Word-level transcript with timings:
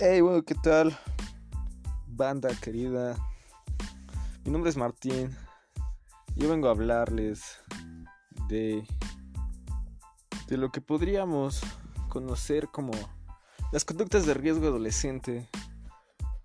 Hey, 0.00 0.20
bueno, 0.20 0.44
¿qué 0.44 0.54
tal? 0.54 0.96
Banda 2.06 2.50
querida. 2.62 3.16
Mi 4.44 4.52
nombre 4.52 4.70
es 4.70 4.76
Martín. 4.76 5.36
Yo 6.36 6.48
vengo 6.48 6.68
a 6.68 6.70
hablarles 6.70 7.58
de 8.48 8.86
de 10.46 10.56
lo 10.56 10.70
que 10.70 10.80
podríamos 10.80 11.60
conocer 12.08 12.68
como 12.68 12.92
las 13.72 13.84
conductas 13.84 14.24
de 14.24 14.34
riesgo 14.34 14.68
adolescente. 14.68 15.48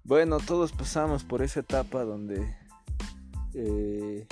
Bueno, 0.03 0.39
todos 0.39 0.71
pasamos 0.71 1.23
por 1.23 1.43
esa 1.43 1.59
etapa 1.59 2.03
donde 2.05 2.57
eh, 3.53 4.27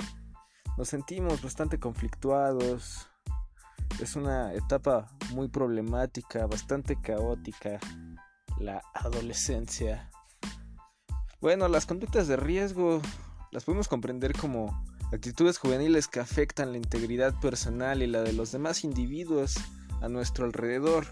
nos 0.76 0.88
sentimos 0.88 1.40
bastante 1.42 1.78
conflictuados. 1.78 3.06
Es 4.00 4.16
una 4.16 4.52
etapa 4.52 5.06
muy 5.30 5.46
problemática, 5.46 6.44
bastante 6.46 7.00
caótica 7.00 7.78
la 8.58 8.82
adolescencia. 8.94 10.10
Bueno, 11.40 11.68
las 11.68 11.86
conductas 11.86 12.28
de 12.28 12.36
riesgo 12.36 13.02
las 13.52 13.64
podemos 13.64 13.88
comprender 13.88 14.32
como 14.32 14.84
actitudes 15.12 15.58
juveniles 15.58 16.08
que 16.08 16.20
afectan 16.20 16.72
la 16.72 16.78
integridad 16.78 17.38
personal 17.40 18.02
y 18.02 18.06
la 18.06 18.22
de 18.22 18.32
los 18.32 18.50
demás 18.50 18.82
individuos 18.82 19.56
a 20.00 20.08
nuestro 20.08 20.46
alrededor, 20.46 21.06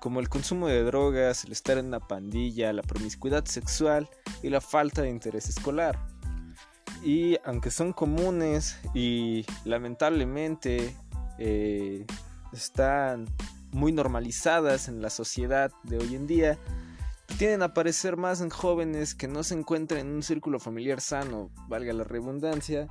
como 0.00 0.18
el 0.20 0.28
consumo 0.28 0.66
de 0.66 0.82
drogas, 0.82 1.44
el 1.44 1.52
estar 1.52 1.78
en 1.78 1.86
una 1.86 2.00
pandilla, 2.00 2.72
la 2.72 2.82
promiscuidad 2.82 3.44
sexual 3.44 4.08
y 4.42 4.48
la 4.48 4.60
falta 4.60 5.02
de 5.02 5.10
interés 5.10 5.48
escolar. 5.48 5.98
Y 7.04 7.38
aunque 7.44 7.70
son 7.70 7.92
comunes 7.92 8.78
y 8.94 9.46
lamentablemente 9.64 10.94
eh, 11.38 12.04
están 12.52 13.26
muy 13.72 13.92
normalizadas 13.92 14.88
en 14.88 15.02
la 15.02 15.10
sociedad 15.10 15.70
de 15.84 15.98
hoy 15.98 16.14
en 16.14 16.26
día, 16.26 16.58
tienden 17.38 17.62
a 17.62 17.66
aparecer 17.66 18.16
más 18.16 18.40
en 18.40 18.50
jóvenes 18.50 19.14
que 19.14 19.28
no 19.28 19.42
se 19.42 19.54
encuentran 19.54 20.00
en 20.00 20.12
un 20.12 20.22
círculo 20.22 20.58
familiar 20.58 21.00
sano, 21.00 21.50
valga 21.68 21.92
la 21.92 22.04
redundancia. 22.04 22.88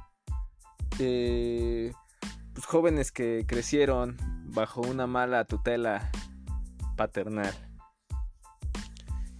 Eh, 0.99 1.93
pues 2.53 2.65
jóvenes 2.65 3.11
que 3.11 3.45
crecieron 3.47 4.17
bajo 4.45 4.81
una 4.81 5.07
mala 5.07 5.45
tutela 5.45 6.11
paternal. 6.97 7.53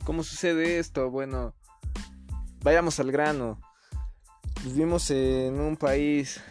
¿Cómo 0.06 0.24
sucede 0.24 0.80
esto? 0.80 1.10
Bueno, 1.10 1.54
vayamos 2.62 3.00
al 3.00 3.12
grano. 3.12 3.60
Vivimos 4.64 5.12
en 5.12 5.60
un 5.60 5.78
país, 5.78 6.42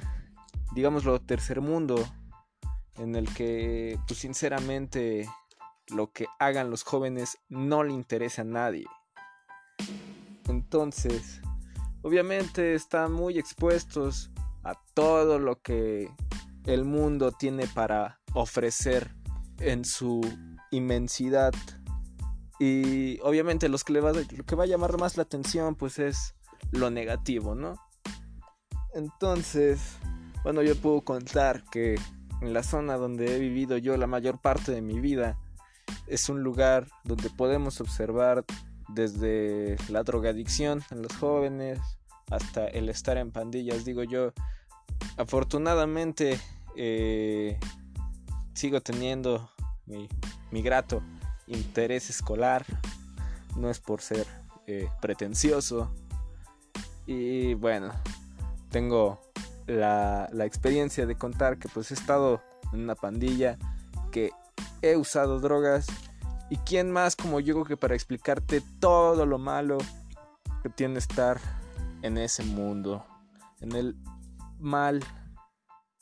digámoslo, 0.75 1.21
tercer 1.21 1.61
mundo, 1.61 2.07
en 2.99 3.15
el 3.15 3.33
que, 3.33 3.99
pues 4.07 4.21
sinceramente, 4.21 5.29
lo 5.89 6.13
que 6.13 6.27
hagan 6.39 6.71
los 6.71 6.83
jóvenes 6.83 7.39
no 7.49 7.83
le 7.83 7.93
interesa 7.93 8.43
a 8.43 8.45
nadie. 8.45 8.87
Entonces, 10.49 11.41
obviamente 12.03 12.75
están 12.75 13.13
muy 13.13 13.39
expuestos 13.39 14.31
a 14.65 14.75
todo 14.95 15.39
lo 15.39 15.61
que 15.61 16.11
el 16.65 16.85
mundo 16.85 17.33
tiene 17.33 17.67
para 17.67 18.21
ofrecer 18.35 19.15
en 19.59 19.85
su 19.85 20.21
inmensidad. 20.71 21.55
Y 22.59 23.21
obviamente 23.21 23.69
los 23.69 23.85
que 23.85 23.93
le 23.93 24.01
va, 24.01 24.13
lo 24.13 24.45
que 24.45 24.57
va 24.57 24.65
a 24.65 24.67
llamar 24.67 24.99
más 24.99 25.17
la 25.17 25.23
atención 25.23 25.75
pues 25.77 25.99
es 25.99 26.35
lo 26.73 26.91
negativo, 26.91 27.55
¿no? 27.55 27.77
Entonces, 28.95 29.97
bueno, 30.43 30.63
yo 30.63 30.75
puedo 30.77 31.03
contar 31.03 31.65
que 31.71 31.97
en 32.41 32.53
la 32.53 32.63
zona 32.63 32.97
donde 32.97 33.35
he 33.35 33.39
vivido 33.39 33.77
yo 33.79 33.97
la 33.97 34.07
mayor 34.07 34.41
parte 34.41 34.73
de 34.73 34.83
mi 34.83 35.01
vida, 35.01 35.39
es 36.07 36.29
un 36.29 36.43
lugar 36.43 36.89
donde 37.05 37.31
podemos 37.31 37.81
observar 37.81 38.45
desde 38.89 39.77
la 39.89 40.03
drogadicción 40.03 40.83
en 40.91 41.03
los 41.03 41.15
jóvenes 41.17 41.79
hasta 42.31 42.67
el 42.67 42.89
estar 42.89 43.17
en 43.17 43.31
pandillas, 43.31 43.85
digo 43.85 44.03
yo. 44.03 44.33
Afortunadamente 45.17 46.39
eh, 46.77 47.59
sigo 48.55 48.81
teniendo 48.81 49.51
mi, 49.87 50.09
grato 50.63 51.03
interés 51.47 52.11
escolar, 52.11 52.65
no 53.57 53.71
es 53.71 53.81
por 53.81 54.01
ser 54.01 54.27
eh, 54.67 54.89
pretencioso. 55.01 55.93
Y 57.07 57.55
bueno, 57.55 57.93
tengo 58.71 59.19
la, 59.69 60.29
la 60.33 60.45
experiencia 60.45 61.07
de 61.07 61.17
contar 61.17 61.59
que 61.59 61.69
pues 61.69 61.91
he 61.91 61.95
estado 61.95 62.43
en 62.73 62.81
una 62.81 62.95
pandilla 62.95 63.59
que 64.11 64.31
he 64.83 64.97
usado 64.97 65.39
drogas 65.39 65.87
y 66.51 66.57
quién 66.59 66.91
más 66.91 67.15
como 67.15 67.41
yo 67.41 67.65
que 67.65 67.77
para 67.77 67.95
explicarte 67.95 68.63
todo 68.81 69.27
lo 69.27 69.39
malo 69.39 69.79
que 70.63 70.71
tiene 70.71 70.99
estar 70.99 71.39
en 72.03 72.17
ese 72.17 72.43
mundo, 72.43 73.05
en 73.61 73.73
el 73.73 73.97
mal 74.59 75.05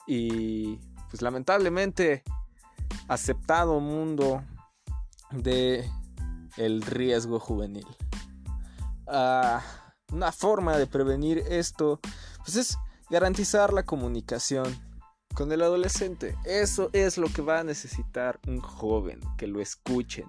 y 0.06 0.76
pues 1.10 1.20
lamentablemente 1.22 2.22
aceptado 3.08 3.80
mundo 3.80 4.42
de 5.30 5.90
el 6.56 6.82
riesgo 6.82 7.40
juvenil. 7.40 7.86
Ah, 9.08 9.62
una 10.12 10.32
forma 10.32 10.76
de 10.76 10.86
prevenir 10.86 11.38
esto 11.48 12.00
pues 12.44 12.56
es 12.56 12.78
garantizar 13.08 13.72
la 13.72 13.84
comunicación 13.84 14.76
con 15.34 15.52
el 15.52 15.62
adolescente. 15.62 16.36
Eso 16.44 16.90
es 16.92 17.18
lo 17.18 17.28
que 17.28 17.42
va 17.42 17.60
a 17.60 17.64
necesitar 17.64 18.40
un 18.46 18.60
joven, 18.60 19.20
que 19.36 19.46
lo 19.46 19.60
escuchen. 19.60 20.26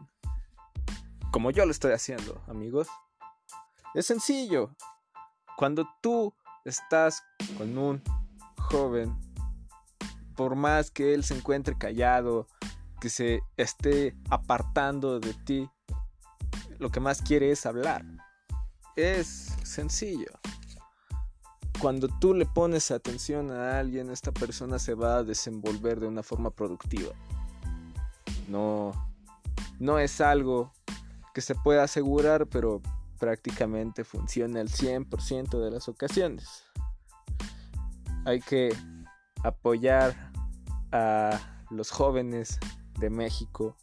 Como 1.31 1.51
yo 1.51 1.65
lo 1.65 1.71
estoy 1.71 1.93
haciendo, 1.93 2.41
amigos. 2.47 2.87
Es 3.93 4.05
sencillo. 4.05 4.75
Cuando 5.57 5.87
tú 6.01 6.33
estás 6.65 7.23
con 7.57 7.77
un 7.77 8.03
joven, 8.57 9.17
por 10.35 10.55
más 10.55 10.91
que 10.91 11.13
él 11.13 11.23
se 11.23 11.35
encuentre 11.35 11.77
callado, 11.77 12.47
que 13.01 13.09
se 13.09 13.41
esté 13.55 14.15
apartando 14.29 15.19
de 15.19 15.33
ti, 15.33 15.69
lo 16.79 16.89
que 16.89 16.99
más 16.99 17.21
quiere 17.21 17.51
es 17.51 17.65
hablar. 17.65 18.05
Es 18.95 19.55
sencillo 19.63 20.31
cuando 21.79 22.07
tú 22.07 22.33
le 22.33 22.45
pones 22.45 22.91
atención 22.91 23.51
a 23.51 23.79
alguien, 23.79 24.09
esta 24.09 24.31
persona 24.31 24.79
se 24.79 24.93
va 24.93 25.17
a 25.17 25.23
desenvolver 25.23 25.99
de 25.99 26.07
una 26.07 26.23
forma 26.23 26.51
productiva. 26.51 27.11
No, 28.47 28.91
no 29.79 29.99
es 29.99 30.21
algo 30.21 30.71
que 31.33 31.41
se 31.41 31.55
pueda 31.55 31.83
asegurar, 31.83 32.47
pero 32.47 32.81
prácticamente 33.19 34.03
funciona 34.03 34.61
el 34.61 34.69
100% 34.69 35.63
de 35.63 35.71
las 35.71 35.87
ocasiones. 35.87 36.63
Hay 38.25 38.39
que 38.41 38.75
apoyar 39.43 40.31
a 40.91 41.39
los 41.69 41.91
jóvenes 41.91 42.59
de 42.99 43.09
México 43.09 43.75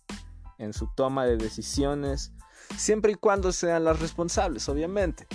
en 0.59 0.73
su 0.73 0.89
toma 0.95 1.27
de 1.27 1.37
decisiones, 1.37 2.33
siempre 2.77 3.13
y 3.13 3.17
cuando 3.17 3.53
sean 3.53 3.85
las 3.85 4.01
responsables, 4.01 4.69
obviamente. 4.69 5.27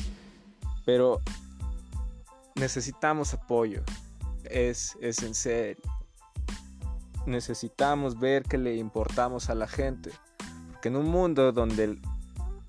Pero 0.86 1.22
necesitamos 2.59 3.34
apoyo. 3.34 3.84
Es, 4.44 4.97
es 5.02 5.24
en 5.24 5.34
serio. 5.34 5.84
Necesitamos 7.25 8.20
ver 8.20 8.44
que 8.44 8.58
le 8.58 8.75
importamos 8.75 9.50
a 9.50 9.56
la 9.56 9.68
gente. 9.68 10.12
Porque 10.72 10.90
en 10.90 10.96
un 10.96 11.08
mundo 11.09 11.52
donde 11.52 12.00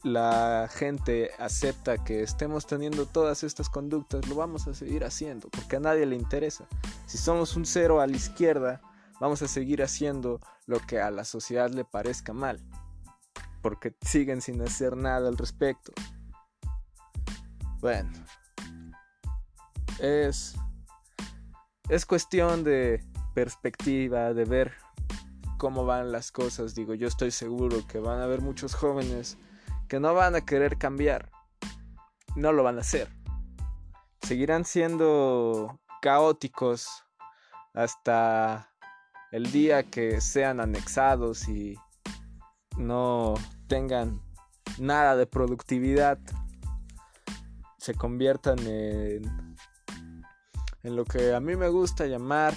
la 0.03 0.69
gente 0.73 1.31
acepta 1.39 2.03
que 2.03 2.23
estemos 2.23 2.67
teniendo 2.67 3.07
todas 3.07 3.43
estas 3.43 3.69
conductas, 3.69 4.27
lo 4.29 4.35
vamos 4.35 4.67
a 4.67 4.75
seguir 4.75 5.05
haciendo. 5.05 5.49
Porque 5.51 5.77
a 5.77 5.81
nadie 5.81 6.07
le 6.07 6.17
interesa. 6.17 6.67
Si 7.07 7.19
somos 7.19 7.57
un 7.57 7.67
cero 7.67 8.01
a 8.01 8.07
la 8.07 8.17
izquierda, 8.17 8.81
vamos 9.21 9.43
a 9.43 9.49
seguir 9.49 9.83
haciendo 9.83 10.41
lo 10.67 10.79
que 10.81 11.01
a 11.01 11.11
la 11.11 11.25
sociedad 11.25 11.71
le 11.71 11.85
parezca 11.85 12.33
mal. 12.33 12.61
Porque 13.63 13.95
siguen 14.01 14.41
sin 14.41 14.61
hacer 14.63 14.97
nada 14.97 15.29
al 15.29 15.37
respecto. 15.37 15.93
Bueno, 17.81 18.11
es, 20.01 20.55
es 21.89 22.07
cuestión 22.07 22.65
de 22.65 23.05
perspectiva, 23.35 24.33
de 24.35 24.45
ver 24.45 24.75
cómo 25.59 25.85
van 25.85 26.13
las 26.13 26.33
cosas. 26.33 26.75
Digo, 26.75 26.95
yo 26.95 27.07
estoy 27.07 27.31
seguro 27.31 27.87
que 27.87 27.99
van 27.99 28.21
a 28.21 28.25
haber 28.25 28.41
muchos 28.41 28.75
jóvenes 28.75 29.37
que 29.89 30.01
no 30.01 30.15
van 30.15 30.35
a 30.35 30.41
querer 30.41 30.79
cambiar. 30.79 31.31
No 32.37 32.53
lo 32.53 32.63
van 32.63 32.79
a 32.79 32.81
hacer. 32.81 33.09
Seguirán 34.23 34.65
siendo 34.65 35.81
caóticos 36.01 36.89
hasta 37.75 38.71
el 39.33 39.51
día 39.53 39.83
que 39.83 40.21
sean 40.21 40.61
anexados 40.61 41.49
y 41.49 41.77
no 42.77 43.35
tengan 43.67 44.23
nada 44.79 45.17
de 45.17 45.27
productividad. 45.27 46.19
Se 47.79 47.95
conviertan 47.95 48.59
en 48.61 49.50
en 50.83 50.97
lo 50.97 51.05
que 51.05 51.35
a 51.35 51.41
mí 51.41 51.57
me 51.57 51.69
gusta 51.69 52.07
llamar 52.07 52.55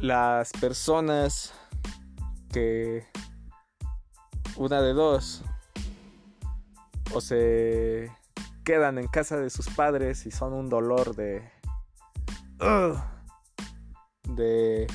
las 0.00 0.52
personas 0.52 1.54
que 2.52 3.06
una 4.56 4.80
de 4.80 4.92
dos 4.92 5.42
o 7.12 7.20
se 7.20 8.10
quedan 8.64 8.98
en 8.98 9.08
casa 9.08 9.36
de 9.36 9.50
sus 9.50 9.68
padres 9.68 10.26
y 10.26 10.30
son 10.30 10.52
un 10.52 10.68
dolor 10.68 11.14
de 11.16 11.52
de 14.28 14.86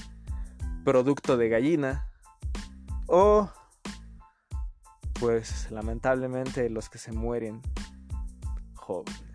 producto 0.83 1.37
de 1.37 1.49
gallina 1.49 2.07
o 3.07 3.49
pues 5.19 5.69
lamentablemente 5.71 6.69
los 6.69 6.89
que 6.89 6.97
se 6.97 7.11
mueren 7.11 7.61
jóvenes. 8.75 9.28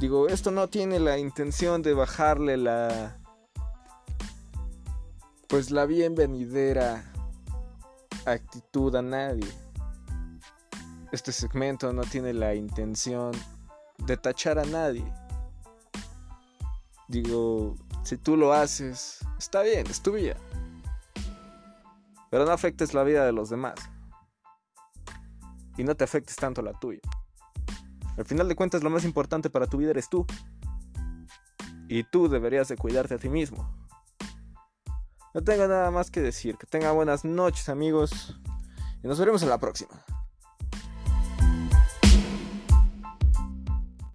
Digo, 0.00 0.28
esto 0.28 0.50
no 0.50 0.66
tiene 0.70 0.98
la 0.98 1.18
intención 1.18 1.82
de 1.82 1.92
bajarle 1.92 2.56
la 2.56 3.18
pues 5.46 5.70
la 5.70 5.84
bienvenidera 5.84 7.04
actitud 8.24 8.96
a 8.96 9.02
nadie. 9.02 9.46
Este 11.12 11.32
segmento 11.32 11.92
no 11.92 12.00
tiene 12.00 12.32
la 12.32 12.54
intención 12.54 13.32
de 13.98 14.16
tachar 14.16 14.58
a 14.58 14.64
nadie. 14.64 15.04
Digo, 17.06 17.76
si 18.02 18.16
tú 18.16 18.38
lo 18.38 18.54
haces, 18.54 19.18
está 19.38 19.60
bien, 19.60 19.86
es 19.86 20.00
tu 20.00 20.12
vida. 20.12 20.36
Pero 22.30 22.46
no 22.46 22.52
afectes 22.52 22.94
la 22.94 23.04
vida 23.04 23.26
de 23.26 23.32
los 23.32 23.50
demás. 23.50 23.74
Y 25.76 25.84
no 25.84 25.94
te 25.94 26.04
afectes 26.04 26.36
tanto 26.36 26.62
la 26.62 26.72
tuya. 26.72 27.02
Al 28.16 28.24
final 28.24 28.48
de 28.48 28.56
cuentas, 28.56 28.82
lo 28.82 28.90
más 28.90 29.04
importante 29.04 29.50
para 29.50 29.66
tu 29.66 29.78
vida 29.78 29.90
eres 29.90 30.08
tú. 30.08 30.26
Y 31.88 32.04
tú 32.04 32.28
deberías 32.28 32.68
de 32.68 32.76
cuidarte 32.76 33.14
a 33.14 33.18
ti 33.18 33.28
mismo. 33.28 33.74
No 35.34 35.42
tengo 35.42 35.66
nada 35.66 35.90
más 35.90 36.10
que 36.10 36.20
decir. 36.20 36.56
Que 36.56 36.66
tengan 36.66 36.94
buenas 36.94 37.24
noches, 37.24 37.68
amigos. 37.68 38.40
Y 39.02 39.08
nos 39.08 39.18
veremos 39.18 39.42
en 39.42 39.48
la 39.48 39.58
próxima. 39.58 40.04